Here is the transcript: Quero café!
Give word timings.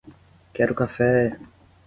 Quero 0.55 0.73
café! 0.73 1.37